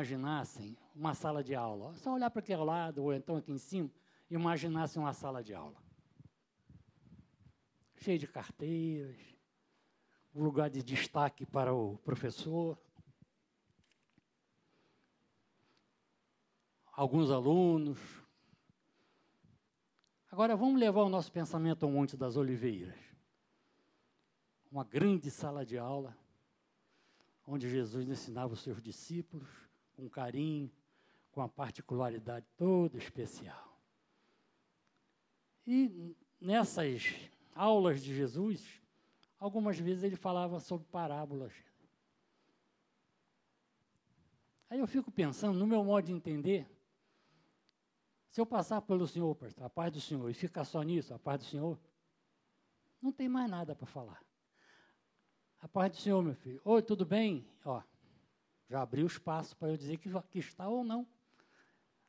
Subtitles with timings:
[0.00, 1.92] imaginassem uma sala de aula.
[1.94, 3.90] Só olhar para aquele lado, ou então aqui em cima,
[4.30, 5.76] imaginassem uma sala de aula.
[7.96, 9.20] Cheia de carteiras,
[10.34, 12.78] um lugar de destaque para o professor.
[16.92, 17.98] Alguns alunos.
[20.30, 22.98] Agora vamos levar o nosso pensamento ao Monte das Oliveiras.
[24.72, 26.16] Uma grande sala de aula,
[27.46, 29.69] onde Jesus ensinava os seus discípulos
[30.00, 30.70] com carinho,
[31.30, 33.78] com a particularidade toda especial.
[35.66, 38.80] E nessas aulas de Jesus,
[39.38, 41.52] algumas vezes ele falava sobre parábolas.
[44.68, 46.66] Aí eu fico pensando, no meu modo de entender,
[48.30, 51.40] se eu passar pelo Senhor, a paz do Senhor, e ficar só nisso, a paz
[51.40, 51.78] do Senhor,
[53.02, 54.22] não tem mais nada para falar.
[55.60, 56.60] A paz do Senhor, meu filho.
[56.64, 57.46] Oi, tudo bem?
[57.64, 57.82] Ó,
[58.70, 61.04] já abriu espaço para eu dizer que, que está ou não.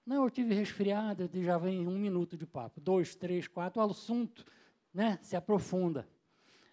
[0.06, 2.80] Não, eu tive resfriado, já vem um minuto de papo.
[2.80, 4.45] Dois, três, quatro, o assunto
[4.94, 6.08] né, se aprofunda.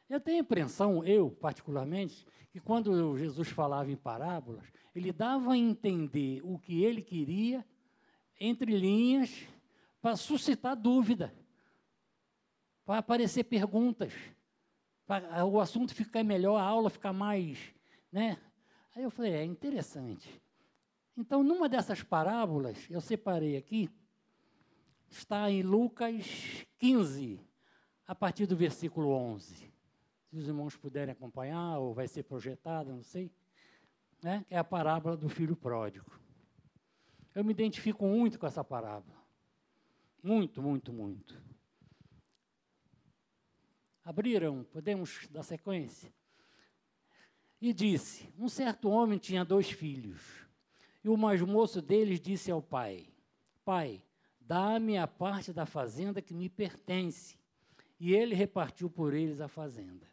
[0.06, 5.56] Eu tenho a impressão, eu particularmente, que quando Jesus falava em parábolas, ele dava a
[5.56, 7.64] entender o que ele queria,
[8.39, 9.47] entre linhas,
[10.03, 11.34] para suscitar dúvida,
[12.84, 14.12] para aparecer perguntas,
[15.06, 17.59] para o assunto ficar melhor, a aula ficar mais.
[18.12, 18.39] Né?
[18.94, 20.42] Aí eu falei, é interessante.
[21.17, 23.91] Então, numa dessas parábolas, eu separei aqui,
[25.11, 27.41] está em Lucas 15,
[28.06, 29.69] a partir do versículo 11
[30.28, 33.33] se os irmãos puderem acompanhar, ou vai ser projetado, não sei,
[34.22, 34.44] né?
[34.50, 36.11] é a parábola do filho pródigo.
[37.34, 39.16] Eu me identifico muito com essa parábola.
[40.22, 41.41] Muito, muito, muito.
[44.05, 46.12] Abriram, podemos dar sequência?
[47.60, 50.20] E disse: Um certo homem tinha dois filhos.
[51.02, 53.08] E o mais moço deles disse ao pai:
[53.64, 54.02] Pai,
[54.41, 57.36] dá-me a parte da fazenda que me pertence.
[58.00, 60.06] E ele repartiu por eles a fazenda.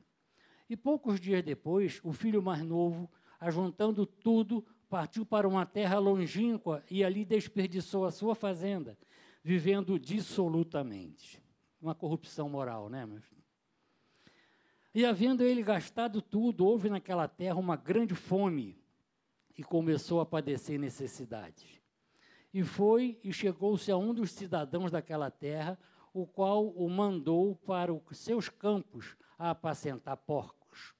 [0.68, 6.84] E poucos dias depois, o filho mais novo, ajuntando tudo, partiu para uma terra longínqua
[6.90, 8.98] e ali desperdiçou a sua fazenda,
[9.44, 11.44] vivendo dissolutamente.
[11.80, 13.24] Uma corrupção moral, né, meus
[14.96, 18.82] E havendo ele gastado tudo, houve naquela terra uma grande fome
[19.58, 21.82] e começou a padecer necessidades.
[22.54, 25.78] E foi e chegou-se a um dos cidadãos daquela terra,
[26.14, 30.96] o qual o mandou para os seus campos a apacentar porcos.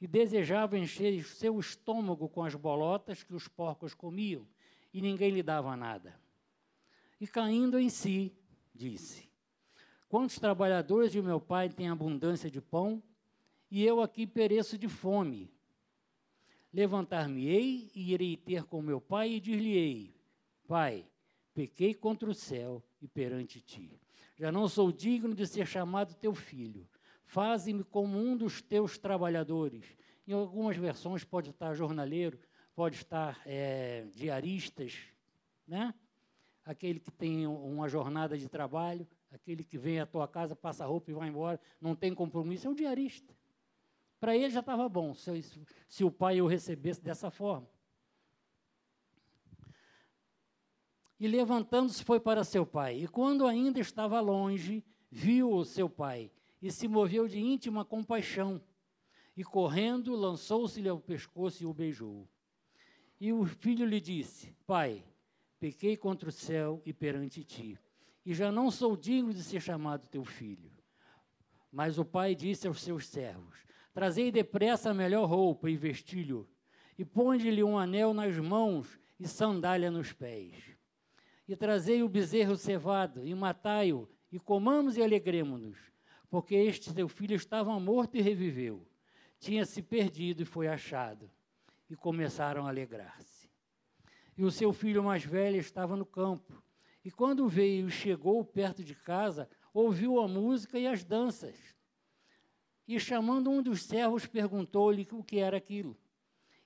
[0.00, 4.46] E desejava encher seu estômago com as bolotas que os porcos comiam,
[4.94, 6.14] e ninguém lhe dava nada.
[7.20, 8.32] E caindo em si,
[8.72, 9.27] disse:
[10.08, 13.02] Quantos trabalhadores de meu pai têm abundância de pão,
[13.70, 15.52] e eu aqui pereço de fome?
[16.72, 20.14] Levantar-me-ei e irei ter com meu pai e dir-lhe-ei:
[20.66, 21.06] Pai,
[21.52, 24.00] pequei contra o céu e perante ti.
[24.36, 26.88] Já não sou digno de ser chamado teu filho.
[27.26, 29.84] Faze-me como um dos teus trabalhadores.
[30.26, 32.38] Em algumas versões pode estar jornaleiro,
[32.74, 34.94] pode estar é, diaristas,
[35.66, 35.92] né?
[36.64, 41.10] aquele que tem uma jornada de trabalho, aquele que vem à tua casa, passa roupa
[41.10, 43.34] e vai embora, não tem compromisso, é o diarista.
[44.20, 45.44] Para ele já estava bom se,
[45.88, 47.68] se o pai o recebesse dessa forma.
[51.20, 53.02] E levantando-se foi para seu pai.
[53.02, 58.60] E quando ainda estava longe, viu o seu pai e se moveu de íntima compaixão.
[59.36, 62.28] E correndo, lançou-se-lhe ao pescoço e o beijou.
[63.20, 65.04] E o filho lhe disse: Pai,
[65.58, 67.78] pequei contra o céu e perante ti,
[68.28, 70.70] e já não sou digno de ser chamado teu filho.
[71.72, 76.48] Mas o pai disse aos seus servos: Trazei depressa a melhor roupa e vestilho,
[76.98, 80.54] e ponde-lhe um anel nas mãos e sandália nos pés.
[81.46, 85.88] E trazei o bezerro cevado, e matai-o, e comamos e alegremos-nos
[86.30, 88.86] porque este seu filho estava morto e reviveu.
[89.38, 91.30] Tinha se perdido e foi achado.
[91.88, 93.48] E começaram a alegrar-se.
[94.36, 96.62] E o seu filho mais velho estava no campo.
[97.08, 101.56] E quando veio e chegou perto de casa, ouviu a música e as danças.
[102.86, 105.96] E chamando um dos servos, perguntou-lhe o que era aquilo.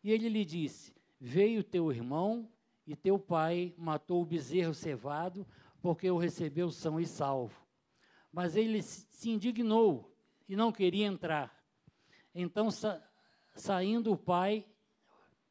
[0.02, 2.50] E ele lhe disse: Veio teu irmão
[2.84, 5.46] e teu pai matou o bezerro cevado,
[5.80, 7.64] porque o recebeu são e salvo.
[8.32, 10.12] Mas ele se indignou
[10.48, 11.56] e não queria entrar.
[12.34, 13.00] Então, sa
[13.54, 14.66] saindo o pai,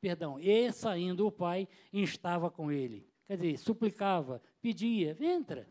[0.02, 3.10] perdão, e saindo o pai, instava com ele.
[3.28, 5.68] Quer dizer, suplicava, pedia, entra.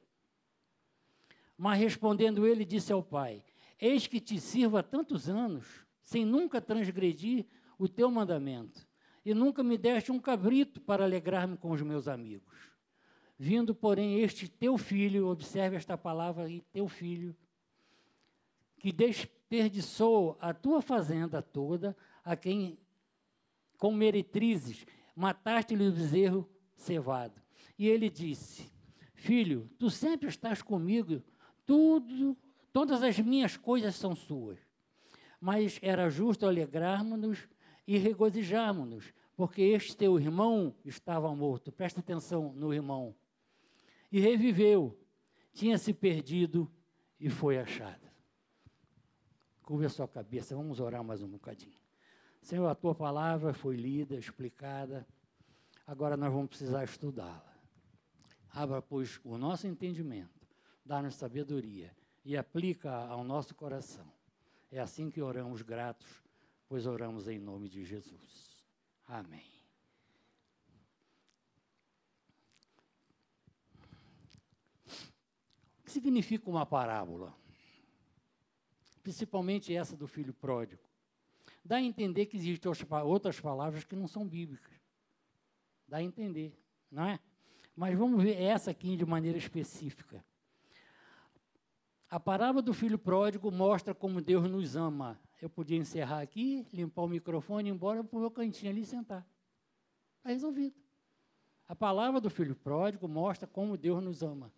[1.56, 3.44] Mas respondendo ele, disse ao pai:
[3.78, 5.66] Eis que te sirvo há tantos anos,
[6.02, 7.46] sem nunca transgredir
[7.78, 8.88] o teu mandamento.
[9.22, 12.70] e nunca me deste um cabrito para alegrar-me com os meus amigos.
[13.38, 17.36] Vindo, porém, este teu filho, observe esta palavra aí, teu filho,
[18.78, 21.94] que desperdiçou a tua fazenda toda,
[22.24, 22.78] a quem
[23.76, 26.48] com meretrizes mataste-lhe o bezerro
[26.80, 27.40] cevado.
[27.78, 28.70] E ele disse:
[29.14, 31.22] Filho, tu sempre estás comigo,
[31.66, 32.36] tudo,
[32.72, 34.58] todas as minhas coisas são suas.
[35.40, 37.48] Mas era justo alegrarmos-nos
[37.86, 41.72] e regozijarmos-nos, porque este teu irmão estava morto.
[41.72, 43.14] Presta atenção no irmão.
[44.12, 44.98] E reviveu,
[45.52, 46.70] tinha se perdido
[47.18, 48.10] e foi achado.
[49.62, 51.78] Curva a sua cabeça, vamos orar mais um bocadinho.
[52.42, 55.06] Senhor, a tua palavra foi lida, explicada,
[55.90, 57.52] agora nós vamos precisar estudá-la.
[58.50, 60.46] Abra, pois, o nosso entendimento,
[60.84, 61.92] dá-nos sabedoria
[62.24, 64.06] e aplica ao nosso coração.
[64.70, 66.22] É assim que oramos gratos,
[66.68, 68.64] pois oramos em nome de Jesus.
[69.04, 69.50] Amém.
[75.80, 77.34] O que significa uma parábola?
[79.02, 80.84] Principalmente essa do filho pródigo.
[81.64, 82.70] Dá a entender que existem
[83.04, 84.69] outras palavras que não são bíblicas.
[85.90, 86.56] Dá a entender,
[86.88, 87.18] não é?
[87.74, 90.24] Mas vamos ver essa aqui de maneira específica.
[92.08, 95.20] A parábola do filho pródigo mostra como Deus nos ama.
[95.42, 98.86] Eu podia encerrar aqui, limpar o microfone e ir embora para o meu cantinho ali
[98.86, 99.26] sentar.
[100.18, 100.76] Está resolvido.
[101.66, 104.52] A palavra do filho pródigo mostra como Deus nos ama.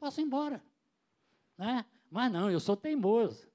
[0.00, 0.60] Posso ir embora.
[1.56, 1.86] Né?
[2.10, 3.46] Mas não, eu sou teimoso.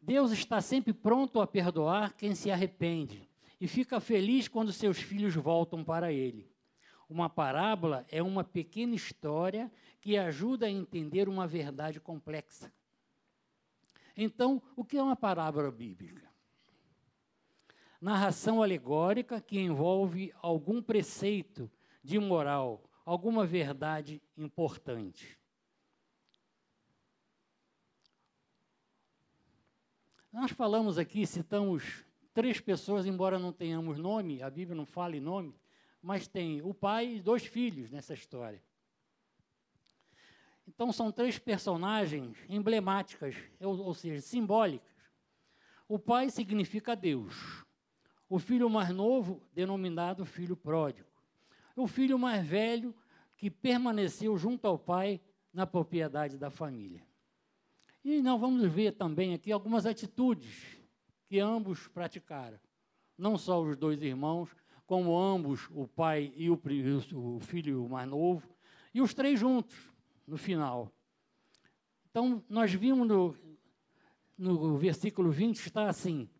[0.00, 3.28] Deus está sempre pronto a perdoar quem se arrepende
[3.60, 6.50] e fica feliz quando seus filhos voltam para Ele.
[7.08, 12.72] Uma parábola é uma pequena história que ajuda a entender uma verdade complexa.
[14.16, 16.28] Então, o que é uma parábola bíblica?
[18.00, 21.70] Narração alegórica que envolve algum preceito
[22.02, 25.37] de moral, alguma verdade importante.
[30.38, 35.52] Nós falamos aqui, citamos três pessoas, embora não tenhamos nome, a Bíblia não fale nome,
[36.00, 38.62] mas tem o pai e dois filhos nessa história.
[40.64, 44.94] Então são três personagens emblemáticas, ou, ou seja, simbólicas.
[45.88, 47.64] O pai significa Deus.
[48.28, 51.08] O filho mais novo, denominado filho pródigo.
[51.74, 52.94] O filho mais velho,
[53.36, 55.20] que permaneceu junto ao pai
[55.52, 57.07] na propriedade da família.
[58.10, 60.80] E nós vamos ver também aqui algumas atitudes
[61.26, 62.58] que ambos praticaram.
[63.18, 64.48] Não só os dois irmãos,
[64.86, 66.58] como ambos, o pai e o,
[67.16, 68.48] o filho mais novo,
[68.94, 69.76] e os três juntos,
[70.26, 70.90] no final.
[72.10, 73.36] Então, nós vimos no,
[74.38, 76.30] no versículo 20, está assim.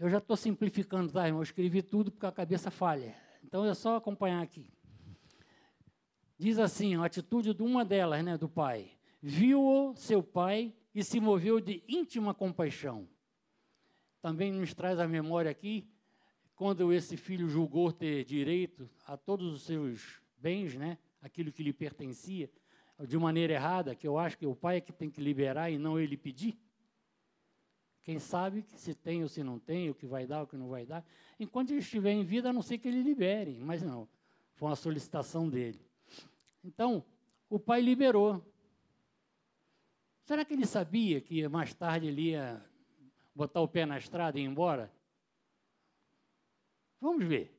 [0.00, 1.42] Eu já estou simplificando, tá, irmão?
[1.42, 3.14] Eu escrevi tudo porque a cabeça falha.
[3.44, 4.68] Então, é só acompanhar aqui.
[6.36, 8.90] Diz assim, a atitude de uma delas, né, do pai
[9.22, 13.08] viu-o seu pai e se moveu de íntima compaixão.
[14.20, 15.88] Também nos traz a memória aqui,
[16.54, 21.72] quando esse filho julgou ter direito a todos os seus bens, né, aquilo que lhe
[21.72, 22.50] pertencia,
[23.06, 25.78] de maneira errada, que eu acho que o pai é que tem que liberar e
[25.78, 26.58] não ele pedir.
[28.02, 30.56] Quem sabe que se tem ou se não tem, o que vai dar, o que
[30.56, 31.04] não vai dar.
[31.38, 34.08] Enquanto ele estiver em vida, a não ser que ele libere, mas não.
[34.54, 35.80] Foi uma solicitação dele.
[36.64, 37.04] Então,
[37.48, 38.44] o pai liberou.
[40.32, 42.64] Será que ele sabia que mais tarde ele ia
[43.34, 44.90] botar o pé na estrada e ir embora?
[46.98, 47.54] Vamos ver.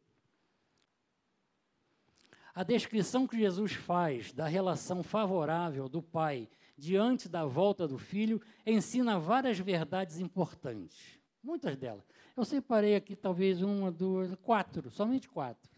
[2.52, 8.42] A descrição que Jesus faz da relação favorável do pai diante da volta do filho
[8.66, 11.20] ensina várias verdades importantes.
[11.44, 12.04] Muitas delas.
[12.36, 15.70] Eu separei aqui talvez uma, duas, quatro, somente quatro.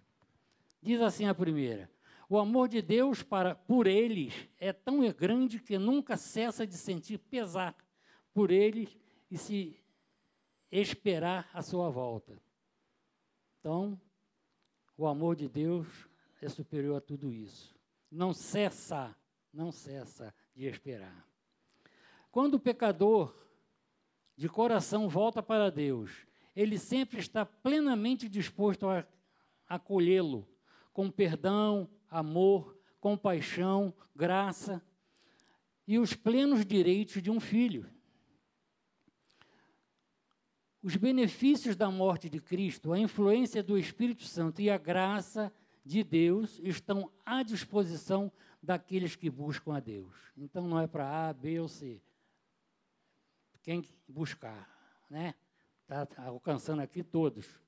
[0.81, 1.91] Diz assim a primeira:
[2.29, 7.17] o amor de Deus para, por eles é tão grande que nunca cessa de sentir
[7.17, 7.75] pesar
[8.33, 8.97] por eles
[9.29, 9.79] e se
[10.71, 12.41] esperar a sua volta.
[13.59, 13.99] Então,
[14.97, 15.87] o amor de Deus
[16.41, 17.75] é superior a tudo isso.
[18.11, 19.15] Não cessa,
[19.53, 21.25] não cessa de esperar.
[22.31, 23.33] Quando o pecador
[24.35, 29.05] de coração volta para Deus, ele sempre está plenamente disposto a
[29.67, 30.47] acolhê-lo
[30.93, 34.81] com perdão, amor, compaixão, graça
[35.85, 37.89] e os plenos direitos de um filho.
[40.81, 45.51] Os benefícios da morte de Cristo, a influência do Espírito Santo e a graça
[45.83, 48.31] de Deus estão à disposição
[48.61, 50.15] daqueles que buscam a Deus.
[50.37, 52.01] Então não é para A, B ou C.
[53.61, 54.69] Quem buscar,
[55.09, 55.35] né?
[55.81, 57.64] Está alcançando aqui todos.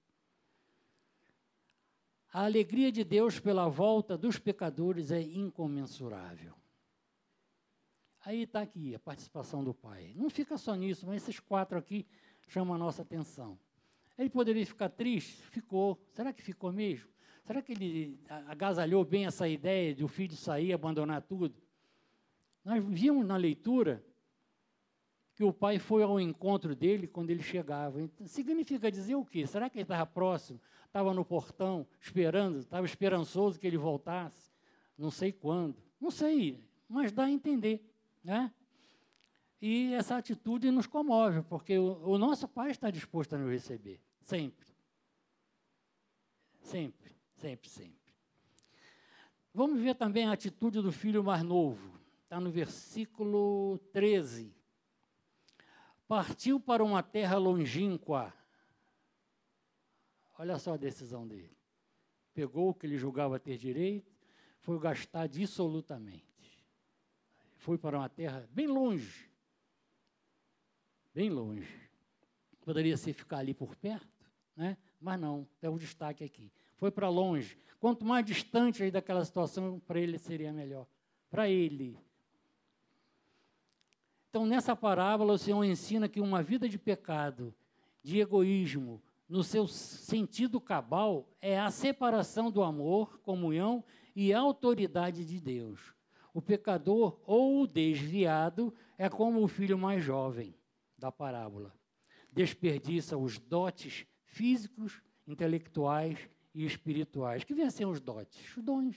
[2.37, 6.53] A alegria de Deus pela volta dos pecadores é incomensurável.
[8.23, 10.13] Aí está aqui a participação do Pai.
[10.15, 12.05] Não fica só nisso, mas esses quatro aqui
[12.47, 13.57] chamam a nossa atenção.
[14.15, 15.41] Ele poderia ficar triste?
[15.47, 15.99] Ficou.
[16.13, 17.09] Será que ficou mesmo?
[17.43, 21.59] Será que ele agasalhou bem essa ideia de o filho sair, abandonar tudo?
[22.63, 24.05] Nós vimos na leitura
[25.37, 28.01] que o pai foi ao encontro dele quando ele chegava.
[28.01, 29.45] Então, significa dizer o quê?
[29.45, 30.59] Será que ele estava próximo?
[30.87, 34.51] Estava no portão, esperando, estava esperançoso que ele voltasse?
[34.97, 35.75] Não sei quando.
[36.01, 37.87] Não sei, mas dá a entender.
[38.23, 38.51] Né?
[39.61, 44.01] E essa atitude nos comove, porque o, o nosso pai está disposto a nos receber,
[44.21, 44.65] sempre.
[46.61, 48.11] Sempre, sempre, sempre.
[49.53, 51.95] Vamos ver também a atitude do filho mais novo.
[52.23, 54.56] Está no versículo 13.
[56.07, 58.33] Partiu para uma terra longínqua.
[60.39, 61.57] Olha só a decisão dele.
[62.33, 64.15] Pegou o que ele julgava ter direito,
[64.59, 66.25] foi gastar dissolutamente.
[67.57, 69.29] Foi para uma terra bem longe.
[71.13, 71.89] Bem longe.
[72.61, 74.77] Poderia ser ficar ali por perto, né?
[74.99, 76.51] mas não, tem um destaque aqui.
[76.75, 77.57] Foi para longe.
[77.79, 80.87] Quanto mais distante daquela situação, para ele seria melhor.
[81.29, 81.99] Para ele,
[84.29, 87.53] então, nessa parábola, o Senhor ensina que uma vida de pecado,
[88.03, 93.83] de egoísmo, no seu sentido cabal, é a separação do amor, comunhão
[94.15, 95.93] e autoridade de Deus.
[96.33, 100.55] O pecador ou o desviado é como o filho mais jovem
[100.97, 101.73] da parábola.
[102.31, 107.43] Desperdiça os dotes físicos, intelectuais e espirituais.
[107.43, 108.55] Que ser os dotes?
[108.55, 108.95] Os dons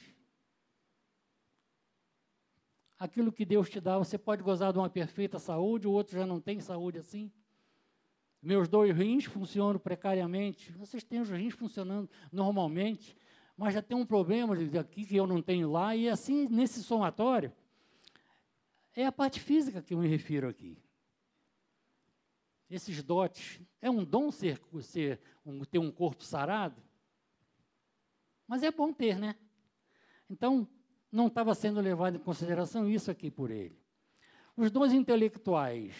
[3.00, 3.96] aquilo que Deus te dá.
[3.96, 7.32] Você pode gozar de uma perfeita saúde, o outro já não tem saúde assim.
[8.42, 10.70] Meus dois rins funcionam precariamente.
[10.72, 13.16] Vocês têm os rins funcionando normalmente,
[13.56, 17.52] mas já tem um problema aqui que eu não tenho lá, e assim, nesse somatório,
[18.94, 20.78] é a parte física que eu me refiro aqui.
[22.68, 23.60] Esses dotes.
[23.80, 26.82] É um dom ser, ser um, ter um corpo sarado?
[28.46, 29.36] Mas é bom ter, né?
[30.28, 30.68] Então,
[31.10, 33.78] não estava sendo levado em consideração isso aqui por ele.
[34.56, 35.94] Os dons intelectuais.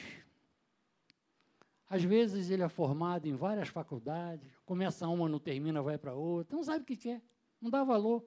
[1.88, 6.56] Às vezes ele é formado em várias faculdades, começa uma, não termina, vai para outra,
[6.56, 7.20] não sabe o que quer,
[7.60, 8.24] não dá valor.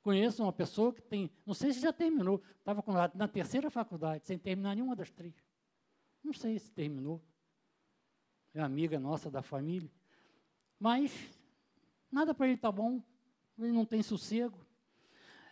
[0.00, 4.38] Conheço uma pessoa que tem, não sei se já terminou, estava na terceira faculdade, sem
[4.38, 5.34] terminar nenhuma das três.
[6.22, 7.20] Não sei se terminou.
[8.54, 9.90] É amiga nossa da família.
[10.78, 11.12] Mas
[12.10, 13.02] nada para ele está bom,
[13.58, 14.58] ele não tem sossego.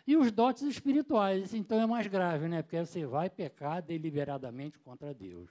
[0.06, 2.62] E os dotes espirituais, então é mais grave, né?
[2.62, 5.50] Porque você vai pecar deliberadamente contra Deus.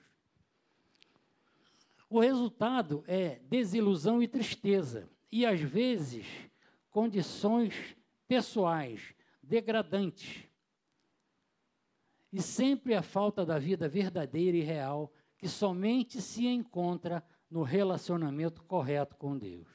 [2.09, 6.25] O resultado é desilusão e tristeza, e às vezes
[6.89, 7.95] condições
[8.27, 9.13] pessoais
[9.43, 10.43] degradantes.
[12.33, 18.63] E sempre a falta da vida verdadeira e real que somente se encontra no relacionamento
[18.63, 19.67] correto com Deus.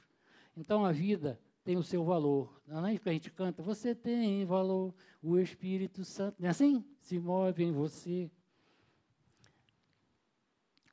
[0.56, 2.62] Então a vida tem o seu valor.
[2.66, 6.84] Não é que a gente canta, você tem valor, o Espírito Santo, não é assim?
[7.00, 8.30] Se move em você.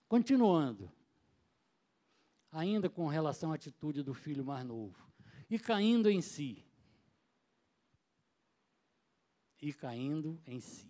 [0.07, 0.91] Continuando,
[2.51, 4.97] ainda com relação à atitude do filho mais novo,
[5.49, 6.65] e caindo em si.
[9.61, 10.89] E caindo em si.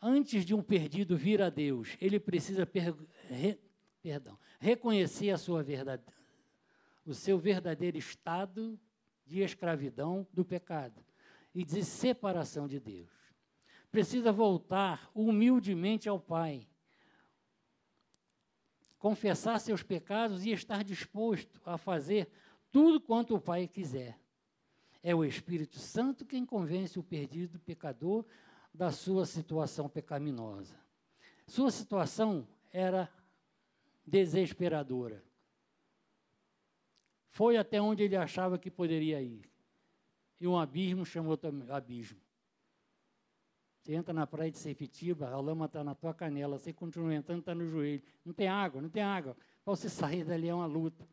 [0.00, 2.94] Antes de um perdido vir a Deus, ele precisa per,
[3.28, 3.58] re,
[4.00, 6.02] perdão, reconhecer a sua verdade,
[7.04, 8.78] o seu verdadeiro estado
[9.24, 11.04] de escravidão do pecado
[11.54, 13.10] e de separação de Deus.
[13.90, 16.66] Precisa voltar humildemente ao Pai,
[18.98, 22.30] confessar seus pecados e estar disposto a fazer
[22.70, 24.18] tudo quanto o Pai quiser.
[25.02, 28.24] É o Espírito Santo quem convence o perdido pecador
[28.72, 30.76] da sua situação pecaminosa.
[31.46, 33.10] Sua situação era
[34.06, 35.22] desesperadora.
[37.32, 39.50] Foi até onde ele achava que poderia ir.
[40.38, 42.20] E um abismo chamou também abismo.
[43.80, 47.40] Você entra na praia de Sepitiba, a lama está na tua canela, você continua entrando,
[47.40, 48.02] está no joelho.
[48.22, 49.34] Não tem água, não tem água.
[49.64, 51.08] Para você sair dali é uma luta.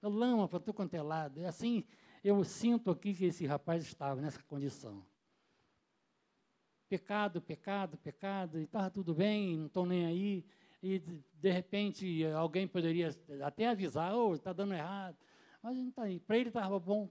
[0.00, 1.38] A lama para tu quanto é lado.
[1.38, 1.84] É assim,
[2.24, 5.04] eu sinto aqui que esse rapaz estava nessa condição.
[6.88, 10.46] Pecado, pecado, pecado, e estava tudo bem, não estou nem aí
[10.82, 13.10] e de repente alguém poderia
[13.42, 15.16] até avisar, oh, está dando errado.
[15.62, 16.20] Mas aí.
[16.20, 17.10] Para ele estava bom.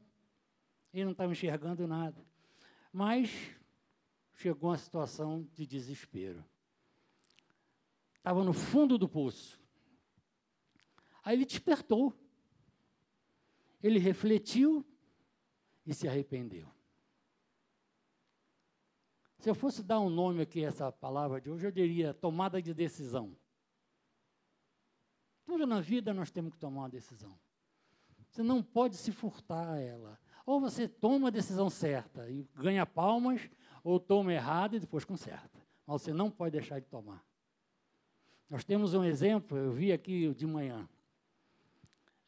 [0.94, 2.26] Ele não estava enxergando nada.
[2.92, 3.30] Mas
[4.34, 6.44] chegou uma situação de desespero.
[8.18, 9.60] estava no fundo do poço.
[11.24, 12.14] Aí ele despertou.
[13.84, 14.86] Ele refletiu
[15.86, 16.68] e se arrependeu.
[19.38, 22.62] Se eu fosse dar um nome aqui a essa palavra de hoje, eu diria tomada
[22.62, 23.38] de decisão.
[25.48, 27.34] Tudo na vida nós temos que tomar uma decisão.
[28.30, 30.20] Você não pode se furtar a ela.
[30.46, 33.50] Ou você toma a decisão certa e ganha palmas,
[33.82, 35.66] ou toma errado e depois conserta.
[35.86, 37.26] Mas você não pode deixar de tomar.
[38.50, 40.86] Nós temos um exemplo, eu vi aqui de manhã.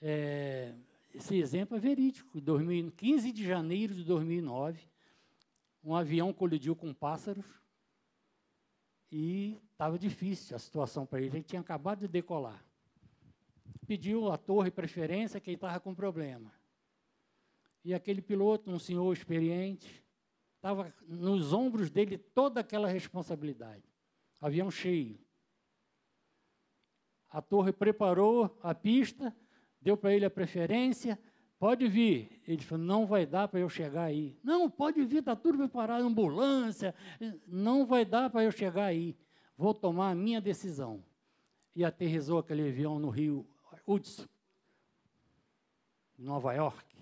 [0.01, 0.73] É,
[1.13, 2.39] esse exemplo é verídico.
[2.39, 4.87] 2000, 15 de janeiro de 2009,
[5.83, 7.45] um avião colidiu com pássaros
[9.11, 11.35] e estava difícil a situação para ele.
[11.35, 12.68] Ele tinha acabado de decolar.
[13.87, 16.53] Pediu a torre preferência que ele estava com problema.
[17.83, 20.03] E aquele piloto, um senhor experiente,
[20.57, 23.83] estava nos ombros dele toda aquela responsabilidade.
[24.39, 25.19] Avião cheio.
[27.29, 29.35] A torre preparou a pista,
[29.81, 31.19] deu para ele a preferência,
[31.57, 32.41] pode vir.
[32.47, 34.37] Ele falou, não vai dar para eu chegar aí.
[34.43, 36.93] Não, pode vir, está tudo preparado, ambulância,
[37.47, 39.15] não vai dar para eu chegar aí.
[39.55, 41.03] Vou tomar a minha decisão.
[41.75, 43.47] E aterrizou aquele avião no rio
[43.89, 44.27] Hudson,
[46.15, 46.95] Nova York.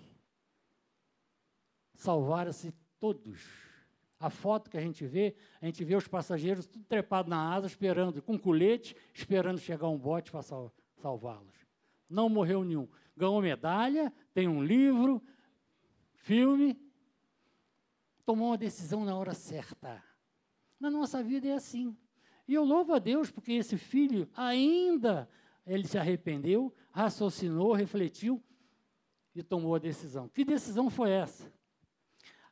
[1.92, 3.46] Salvaram-se todos.
[4.18, 7.66] A foto que a gente vê, a gente vê os passageiros tudo trepados na asa,
[7.66, 11.54] esperando, com colete, esperando chegar um bote para sal, salvá-los.
[12.08, 12.88] Não morreu nenhum.
[13.14, 15.22] Ganhou medalha, tem um livro,
[16.14, 16.80] filme.
[18.24, 20.02] Tomou uma decisão na hora certa.
[20.80, 21.94] Na nossa vida é assim.
[22.46, 25.28] E eu louvo a Deus porque esse filho ainda
[25.68, 28.42] ele se arrependeu, raciocinou, refletiu
[29.34, 30.28] e tomou a decisão.
[30.28, 31.52] Que decisão foi essa?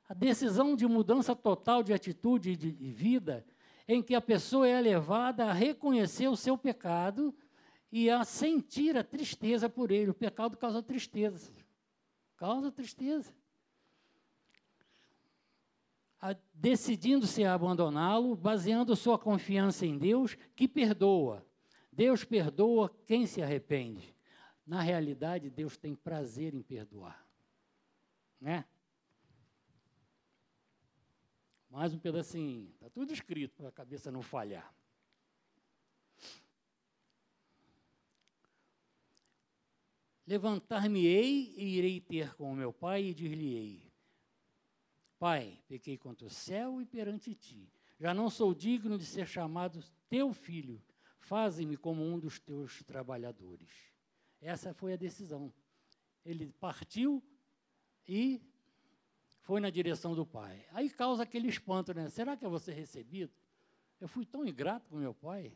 [0.08, 3.44] A decisão de mudança total de atitude e de vida,
[3.88, 7.34] em que a pessoa é levada a reconhecer o seu pecado
[7.90, 10.10] e a sentir a tristeza por ele.
[10.10, 11.50] O pecado causa tristeza.
[12.36, 13.32] Causa tristeza.
[16.52, 21.46] Decidindo-se a abandoná-lo, baseando sua confiança em Deus, que perdoa.
[21.96, 24.14] Deus perdoa quem se arrepende.
[24.66, 27.26] Na realidade, Deus tem prazer em perdoar.
[28.38, 28.66] Né?
[31.70, 32.70] Mais um pedacinho.
[32.74, 34.74] Está tudo escrito para a cabeça não falhar.
[40.26, 43.90] Levantar-me-ei e irei ter com o meu pai e dir-lhe-ei:
[45.18, 47.72] Pai, pequei contra o céu e perante ti.
[47.98, 50.82] Já não sou digno de ser chamado teu filho.
[51.26, 53.68] Faze-me como um dos teus trabalhadores.
[54.40, 55.52] Essa foi a decisão.
[56.24, 57.20] Ele partiu
[58.06, 58.40] e
[59.40, 60.64] foi na direção do pai.
[60.70, 62.08] Aí causa aquele espanto, né?
[62.10, 63.32] Será que eu vou ser recebido?
[64.00, 65.52] Eu fui tão ingrato com meu pai.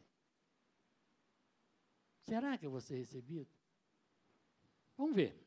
[2.23, 3.49] Será que eu vou ser recebido?
[4.97, 5.41] Vamos ver.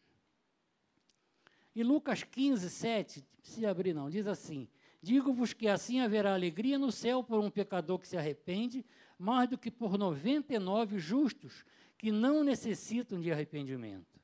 [1.75, 4.69] E Lucas 15, 7, se abrir não, diz assim:
[5.03, 8.85] Digo-vos que assim haverá alegria no céu por um pecador que se arrepende,
[9.19, 11.65] mais do que por 99 justos
[11.97, 14.17] que não necessitam de arrependimento.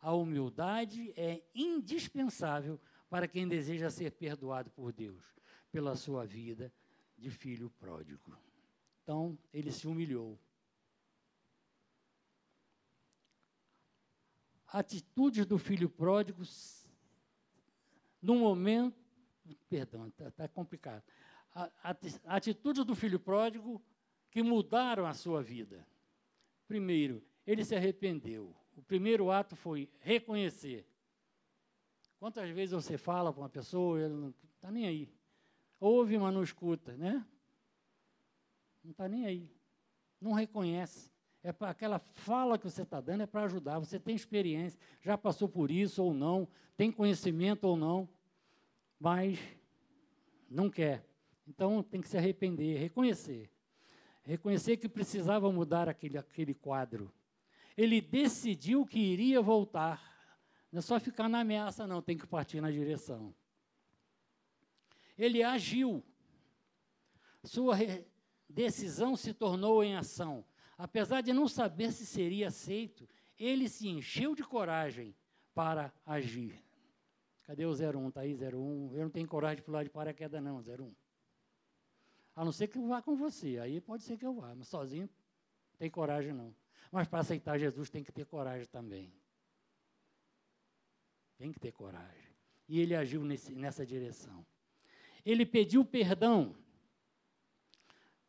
[0.00, 5.22] A humildade é indispensável para quem deseja ser perdoado por Deus
[5.70, 6.74] pela sua vida
[7.16, 8.36] de filho pródigo.
[9.04, 10.36] Então, ele se humilhou.
[14.66, 16.42] Atitudes do filho pródigo,
[18.20, 18.97] no momento,
[19.68, 21.02] perdão, está tá complicado.
[22.24, 23.82] Atitudes do filho pródigo
[24.30, 25.86] que mudaram a sua vida.
[26.66, 28.54] Primeiro, ele se arrependeu.
[28.76, 30.86] O primeiro ato foi reconhecer
[32.18, 35.08] Quantas vezes você fala para uma pessoa, ele não está nem aí.
[35.78, 37.24] Ouve, mas não escuta, né?
[38.82, 39.48] Não está nem aí.
[40.20, 41.12] Não reconhece.
[41.44, 43.78] É para aquela fala que você está dando é para ajudar.
[43.78, 48.08] Você tem experiência, já passou por isso ou não, tem conhecimento ou não,
[48.98, 49.38] mas
[50.50, 51.04] não quer.
[51.46, 53.50] Então tem que se arrepender, reconhecer.
[54.22, 57.12] Reconhecer que precisava mudar aquele, aquele quadro.
[57.76, 60.18] Ele decidiu que iria voltar
[60.70, 63.34] não é só ficar na ameaça, não, tem que partir na direção.
[65.16, 66.04] Ele agiu.
[67.42, 67.76] Sua
[68.48, 70.44] decisão se tornou em ação.
[70.76, 73.08] Apesar de não saber se seria aceito,
[73.38, 75.16] ele se encheu de coragem
[75.54, 76.62] para agir.
[77.48, 78.08] Cadê o 01?
[78.08, 78.94] Está aí, 01.
[78.94, 80.94] Eu não tenho coragem de pular de paraquedas, não, 01.
[82.36, 83.58] A não ser que eu vá com você.
[83.58, 86.54] Aí pode ser que eu vá, mas sozinho não tem coragem, não.
[86.92, 89.10] Mas para aceitar Jesus tem que ter coragem também.
[91.38, 92.36] Tem que ter coragem.
[92.68, 94.44] E ele agiu nesse, nessa direção.
[95.24, 96.54] Ele pediu perdão.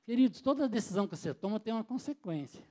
[0.05, 2.65] Queridos, toda decisão que você toma tem uma consequência.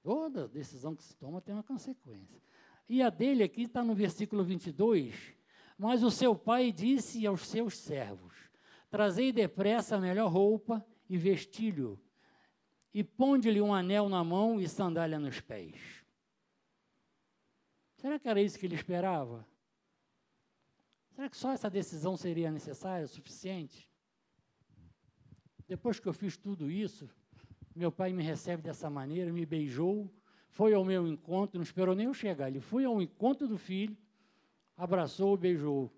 [0.00, 2.40] Toda decisão que se toma tem uma consequência.
[2.92, 5.34] E a dele aqui está no versículo 22.
[5.78, 8.34] Mas o seu pai disse aos seus servos:
[8.90, 11.98] Trazei depressa a melhor roupa e vestilho,
[12.92, 16.04] e ponde-lhe um anel na mão e sandália nos pés.
[17.96, 19.48] Será que era isso que ele esperava?
[21.12, 23.90] Será que só essa decisão seria necessária, suficiente?
[25.66, 27.08] Depois que eu fiz tudo isso,
[27.74, 30.14] meu pai me recebe dessa maneira, me beijou,
[30.52, 32.48] foi ao meu encontro, não esperou nem eu chegar.
[32.48, 33.96] Ele foi ao encontro do filho,
[34.76, 35.90] abraçou, beijou.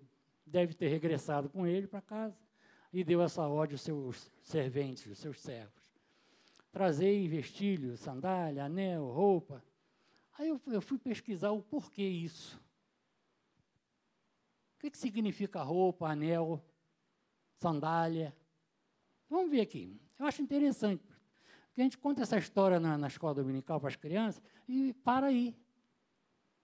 [0.45, 2.37] Deve ter regressado com ele para casa
[2.93, 5.83] e deu essa ordem aos seus serventes, aos seus servos.
[6.71, 9.63] Trazei vestilho, sandália, anel, roupa.
[10.37, 12.57] Aí eu, eu fui pesquisar o porquê isso.
[14.75, 16.63] O que, que significa roupa, anel,
[17.57, 18.35] sandália?
[19.29, 19.99] Vamos ver aqui.
[20.17, 21.03] Eu acho interessante.
[21.75, 25.27] Porque a gente conta essa história na, na escola dominical para as crianças e para
[25.27, 25.53] aí.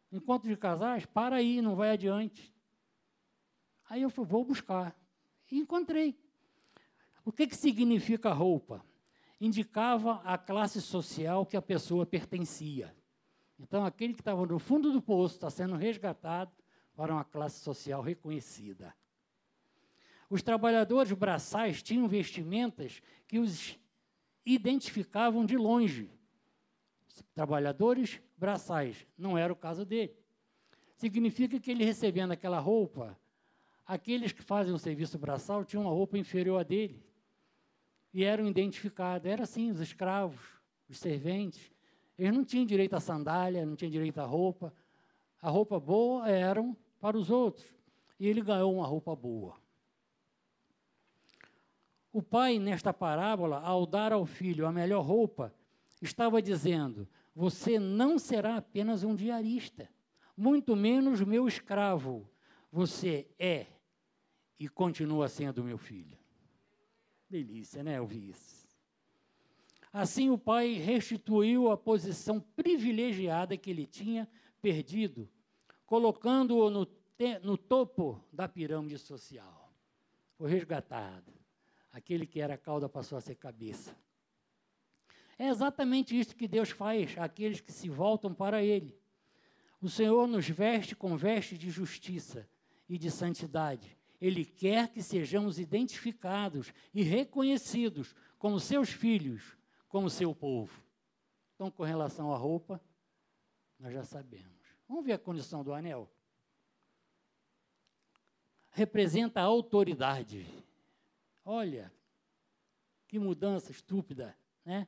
[0.10, 2.56] Encontro de casais, para aí, não vai adiante.
[3.89, 4.97] Aí eu fui, vou buscar.
[5.52, 6.17] E encontrei.
[7.26, 8.86] O que, que significa roupa?
[9.38, 12.95] Indicava a classe social que a pessoa pertencia.
[13.60, 16.54] Então, aquele que estava no fundo do poço está sendo resgatado
[16.95, 18.95] para uma classe social reconhecida.
[20.30, 23.78] Os trabalhadores braçais tinham vestimentas que os
[24.45, 26.10] identificavam de longe.
[27.34, 30.15] Trabalhadores braçais, não era o caso dele.
[30.95, 33.17] Significa que ele recebendo aquela roupa,
[33.86, 37.04] aqueles que fazem o serviço braçal tinham uma roupa inferior a dele.
[38.13, 39.30] E eram identificados.
[39.30, 40.39] Era assim, os escravos,
[40.89, 41.71] os serventes.
[42.17, 44.73] Eles não tinham direito à sandália, não tinham direito à roupa.
[45.41, 47.65] A roupa boa eram para os outros.
[48.19, 49.61] E ele ganhou uma roupa boa.
[52.13, 55.54] O pai, nesta parábola, ao dar ao filho a melhor roupa,
[56.02, 59.89] estava dizendo: Você não será apenas um diarista,
[60.36, 62.30] muito menos meu escravo.
[62.69, 63.65] Você é
[64.60, 66.17] e continua sendo meu filho.
[67.30, 68.00] Delícia, né?
[68.00, 68.67] Ouvir isso.
[69.93, 74.28] Assim, o pai restituiu a posição privilegiada que ele tinha
[74.62, 75.30] perdido,
[75.86, 76.88] colocando-o no,
[77.43, 79.74] no topo da pirâmide social.
[80.38, 81.40] Foi resgatado
[81.91, 83.95] aquele que era cauda passou a ser cabeça.
[85.38, 88.95] É exatamente isso que Deus faz àqueles que se voltam para Ele.
[89.82, 92.47] O Senhor nos veste com veste de justiça
[92.88, 93.97] e de santidade.
[94.21, 99.58] Ele quer que sejamos identificados e reconhecidos como seus filhos,
[99.89, 100.84] como seu povo.
[101.56, 102.80] Então, com relação à roupa,
[103.80, 104.62] nós já sabemos.
[104.88, 106.08] Vamos ver a condição do anel?
[108.69, 110.45] Representa a autoridade.
[111.43, 111.91] Olha,
[113.08, 114.88] que mudança estúpida, né?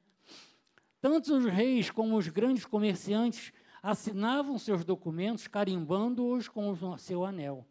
[1.02, 7.68] Tanto os reis como os grandes comerciantes assinavam seus documentos carimbando-os com o seu anel.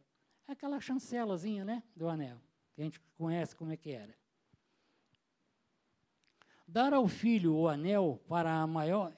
[0.47, 2.37] É aquela chancelazinha, né, do anel,
[2.75, 4.15] que a gente conhece como é que era.
[6.69, 9.17] Dar ao filho o anel para a maior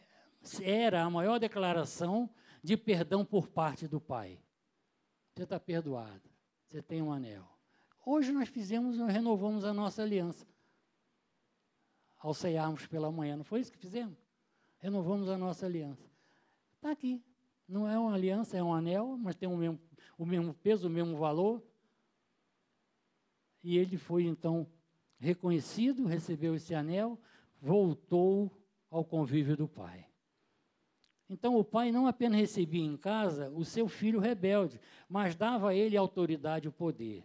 [0.63, 2.29] era a maior declaração
[2.63, 4.39] de perdão por parte do pai.
[5.35, 6.31] Você está perdoado.
[6.69, 7.54] Você tem um anel.
[8.07, 10.47] Hoje nós fizemos, nós renovamos a nossa aliança.
[12.19, 14.19] Ao ceiarmos pela manhã, não foi isso que fizemos?
[14.79, 16.07] Renovamos a nossa aliança.
[16.77, 17.23] Está aqui.
[17.67, 19.81] Não é uma aliança, é um anel, mas tem o mesmo,
[20.19, 21.63] o mesmo peso, o mesmo valor.
[23.63, 24.67] E ele foi então
[25.19, 27.19] reconhecido, recebeu esse anel,
[27.59, 28.51] voltou
[28.91, 30.07] ao convívio do pai.
[31.27, 35.75] Então o pai não apenas recebia em casa o seu filho rebelde, mas dava a
[35.75, 37.25] ele autoridade e poder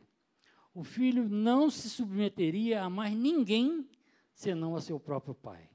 [0.80, 3.86] o filho não se submeteria a mais ninguém
[4.34, 5.70] senão a seu próprio pai.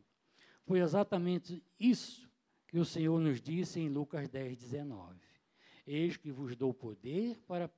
[0.64, 2.26] Foi exatamente isso
[2.66, 5.20] que o Senhor nos disse em Lucas 10, 19.
[5.86, 7.70] Eis que vos dou poder para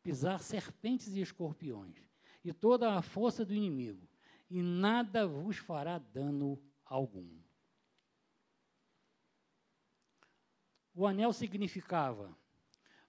[0.00, 1.96] pisar serpentes e escorpiões,
[2.44, 4.08] e toda a força do inimigo,
[4.48, 7.36] e nada vos fará dano algum.
[10.94, 12.32] O anel significava: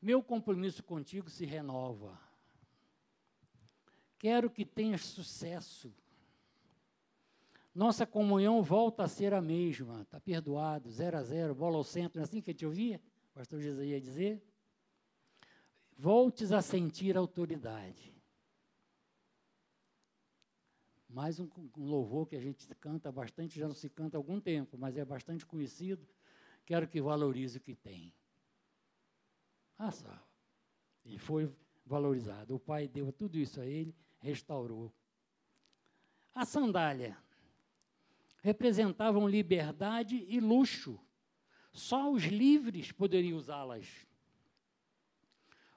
[0.02, 2.29] meu compromisso contigo se renova
[4.20, 5.96] Quero que tenhas sucesso.
[7.74, 10.02] Nossa comunhão volta a ser a mesma.
[10.02, 12.18] Está perdoado, zero a zero, bola ao centro.
[12.18, 13.02] Não é assim que a gente ouvia?
[13.32, 14.44] O pastor Jesus ia dizer.
[15.98, 18.14] Voltes a sentir autoridade.
[21.08, 24.40] Mais um, um, louvor que a gente canta bastante, já não se canta há algum
[24.40, 26.06] tempo, mas é bastante conhecido.
[26.66, 28.14] Quero que valorize o que tem.
[29.78, 30.14] Ah, só.
[31.06, 31.50] Ele foi
[31.86, 32.56] valorizado.
[32.56, 34.92] O pai deu tudo isso a ele restaurou.
[36.34, 37.18] A sandália
[38.42, 41.00] representavam liberdade e luxo.
[41.72, 43.86] Só os livres poderiam usá-las.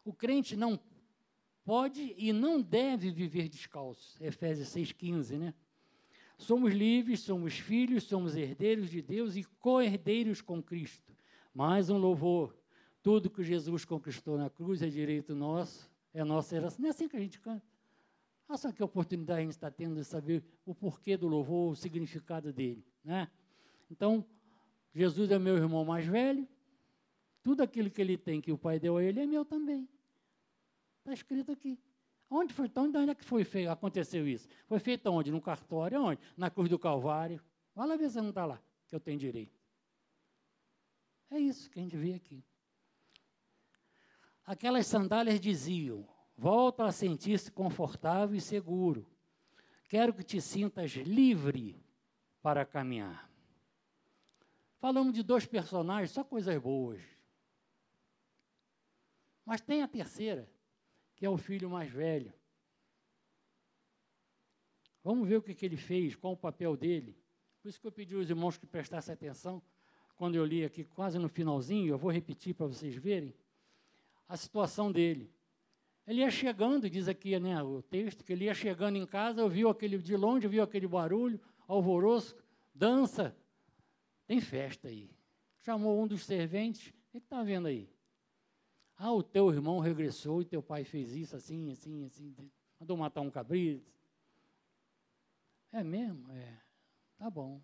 [0.05, 0.81] O crente não
[1.65, 4.23] pode e não deve viver descalço.
[4.23, 5.55] Efésios 6,15, né?
[6.39, 11.17] Somos livres, somos filhos, somos herdeiros de Deus e co-herdeiros com Cristo.
[11.55, 12.57] Mais um louvor.
[13.01, 16.81] Tudo que Jesus conquistou na cruz é direito nosso, é nossa herança.
[16.81, 17.72] Não é assim que a gente canta.
[18.53, 21.75] Olha só que oportunidade a gente está tendo de saber o porquê do louvor, o
[21.75, 22.85] significado dele.
[23.03, 23.27] Né?
[23.91, 24.27] Então,
[24.95, 26.47] Jesus é meu irmão mais velho,
[27.43, 29.89] tudo aquilo que ele tem que o pai deu a ele é meu também.
[30.99, 31.81] Está escrito aqui.
[32.29, 32.67] Onde foi?
[32.67, 34.47] Então, onde é que foi feito, aconteceu isso?
[34.67, 35.33] Foi feito onde?
[35.33, 36.03] No cartório?
[36.03, 36.21] Onde?
[36.37, 37.43] Na cruz do Calvário.
[37.75, 39.59] Vai lá ver se não está lá, que eu tenho direito.
[41.31, 42.45] É isso que a gente vê aqui.
[44.45, 49.07] Aquelas sandálias diziam: volta a sentir-se confortável e seguro.
[49.89, 51.83] Quero que te sintas livre
[52.41, 53.31] para caminhar.
[54.79, 57.01] Falamos de dois personagens, só coisas boas.
[59.45, 60.51] Mas tem a terceira,
[61.15, 62.33] que é o filho mais velho.
[65.05, 67.17] Vamos ver o que, que ele fez, qual o papel dele.
[67.61, 69.63] Por isso que eu pedi aos irmãos que prestassem atenção,
[70.17, 73.35] quando eu li aqui quase no finalzinho, eu vou repetir para vocês verem
[74.29, 75.33] a situação dele.
[76.07, 79.69] Ele ia chegando, diz aqui né, o texto, que ele ia chegando em casa, ouviu
[79.69, 82.37] aquele de longe, viu aquele barulho, alvoroço,
[82.75, 83.37] dança.
[84.27, 85.11] Tem festa aí.
[85.61, 87.89] Chamou um dos serventes, o que está vendo aí?
[88.97, 92.35] Ah, o teu irmão regressou e teu pai fez isso, assim, assim, assim.
[92.79, 93.93] Mandou matar um cabrito.
[95.71, 96.31] É mesmo?
[96.33, 96.61] É.
[97.17, 97.63] Tá bom.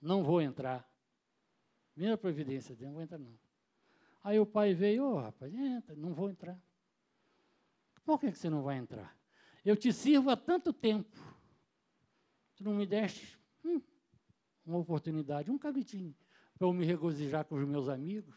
[0.00, 0.88] Não vou entrar.
[1.92, 3.45] Primeira providência, não vou entrar não.
[4.26, 6.60] Aí o pai veio, ô oh, rapaz, entra, não vou entrar.
[8.04, 9.16] Por que, que você não vai entrar?
[9.64, 11.16] Eu te sirvo há tanto tempo.
[12.56, 13.80] Tu não me deste hum,
[14.64, 16.12] uma oportunidade, um cabritinho,
[16.58, 18.34] para eu me regozijar com os meus amigos.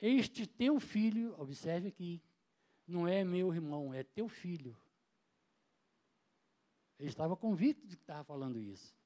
[0.00, 2.22] Este teu filho, observe aqui,
[2.86, 4.76] não é meu irmão, é teu filho.
[7.00, 8.96] Ele estava convicto de que estava falando isso.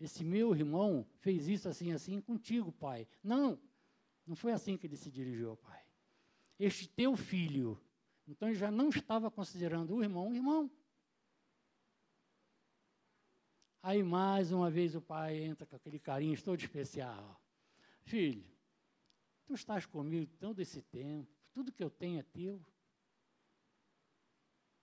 [0.00, 3.06] Esse meu irmão fez isso assim, assim contigo, pai.
[3.22, 3.60] Não,
[4.26, 5.82] não foi assim que ele se dirigiu ao pai.
[6.58, 7.80] Este teu filho.
[8.26, 10.70] Então ele já não estava considerando o irmão um irmão.
[13.82, 17.40] Aí mais uma vez o pai entra com aquele carinho todo especial.
[18.02, 18.44] Filho,
[19.46, 22.60] Tu estás comigo todo esse tempo, tudo que eu tenho é teu.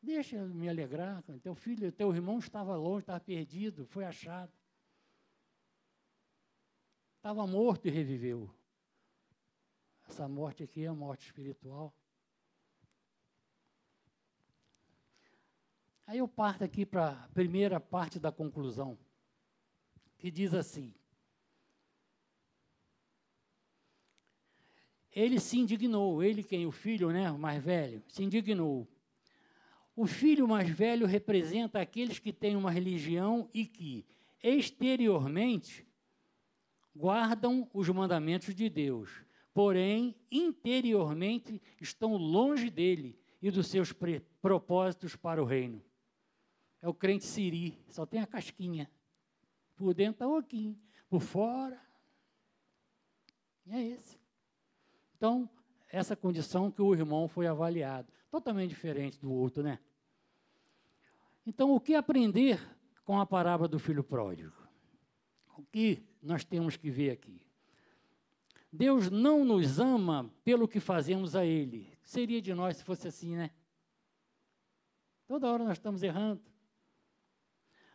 [0.01, 1.21] Deixa eu me alegrar.
[1.41, 4.51] Teu filho, teu irmão estava longe, estava perdido, foi achado.
[7.17, 8.49] Estava morto e reviveu.
[10.13, 11.91] Essa morte aqui é a morte espiritual.
[16.05, 18.95] Aí eu parto aqui para a primeira parte da conclusão,
[20.19, 20.93] que diz assim:
[25.11, 26.67] ele se indignou, ele quem?
[26.67, 28.87] O filho, né, o mais velho, se indignou.
[29.95, 34.05] O filho mais velho representa aqueles que têm uma religião e que,
[34.43, 35.87] exteriormente,
[36.95, 43.93] guardam os mandamentos de Deus, porém, interiormente, estão longe dele e dos seus
[44.41, 45.83] propósitos para o reino.
[46.81, 48.89] É o crente siri, só tem a casquinha.
[49.75, 50.77] Por dentro está o oquinho,
[51.09, 51.79] por fora.
[53.67, 54.19] É esse.
[55.15, 55.49] Então,
[55.89, 59.79] essa condição que o irmão foi avaliado, totalmente diferente do outro, né?
[61.45, 62.59] Então, o que aprender
[63.05, 64.55] com a parábola do filho pródigo?
[65.57, 67.41] O que nós temos que ver aqui?
[68.75, 71.95] Deus não nos ama pelo que fazemos a Ele.
[72.01, 73.51] Seria de nós se fosse assim, né?
[75.27, 76.41] Toda hora nós estamos errando.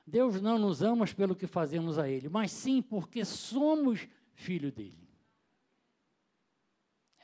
[0.06, 5.10] Deus não nos ama pelo que fazemos a Ele, mas sim porque somos filho dele.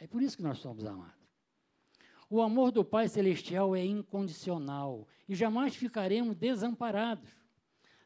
[0.01, 1.15] É por isso que nós somos amados.
[2.29, 7.31] O amor do Pai Celestial é incondicional e jamais ficaremos desamparados.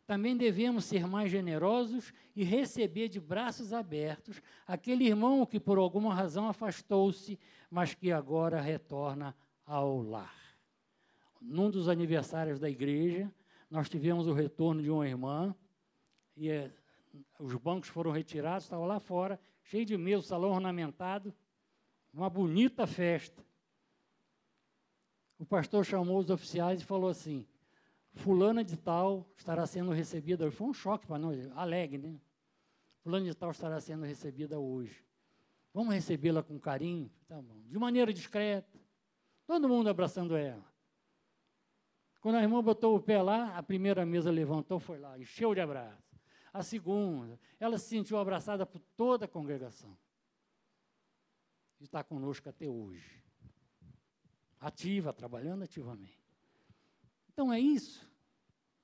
[0.08, 6.14] Também devemos ser mais generosos e receber de braços abertos aquele irmão que por alguma
[6.14, 7.38] razão afastou-se,
[7.70, 10.34] mas que agora retorna ao lar.
[11.42, 13.30] Num dos aniversários da igreja,
[13.70, 15.54] nós tivemos o retorno de uma irmã
[16.34, 16.70] e é,
[17.38, 21.34] os bancos foram retirados, estava lá fora, cheio de mesa, salão ornamentado
[22.14, 23.44] uma bonita festa.
[25.38, 27.46] O pastor chamou os oficiais e falou assim:
[28.18, 30.50] Fulana de Tal estará sendo recebida.
[30.50, 32.20] Foi um choque para nós, alegre, né?
[33.00, 35.04] Fulana de Tal estará sendo recebida hoje.
[35.72, 37.10] Vamos recebê-la com carinho?
[37.28, 37.62] Tá bom.
[37.68, 38.78] De maneira discreta.
[39.46, 40.64] Todo mundo abraçando ela.
[42.20, 45.60] Quando a irmã botou o pé lá, a primeira mesa levantou, foi lá, encheu de
[45.60, 46.18] abraço.
[46.52, 49.96] A segunda, ela se sentiu abraçada por toda a congregação.
[51.78, 53.22] E está conosco até hoje.
[54.58, 56.18] Ativa, trabalhando ativamente.
[57.28, 58.07] Então é isso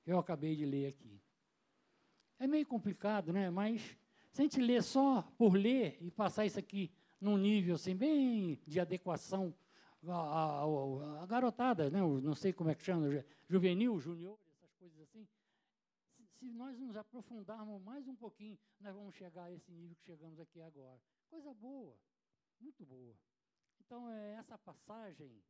[0.05, 1.21] eu acabei de ler aqui.
[2.37, 3.49] É meio complicado, né?
[3.49, 3.97] Mas
[4.31, 8.59] se a gente ler só por ler e passar isso aqui num nível assim, bem
[8.67, 9.55] de adequação
[10.07, 11.99] a, a, a garotada, né?
[11.99, 13.07] não sei como é que chama,
[13.47, 15.27] juvenil, junior, essas coisas assim.
[16.15, 20.03] Se, se, nós nos aprofundarmos mais um pouquinho, nós vamos chegar a esse nível que
[20.03, 21.01] chegamos aqui agora.
[21.29, 21.97] Coisa boa,
[22.59, 23.15] muito boa.
[23.79, 25.41] Então, é essa passagem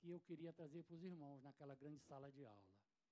[0.00, 2.79] que eu queria trazer para os irmãos naquela grande sala de aula.